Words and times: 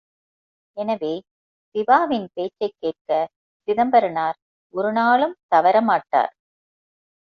எனவே, 0.77 1.11
சிவாவின் 1.75 2.27
பேச்சைக் 2.33 2.77
கேட்க 2.79 3.09
சிதம்பரனார் 3.67 4.37
ஒருநாளும் 4.73 5.35
தவறமாட்டார். 5.55 6.33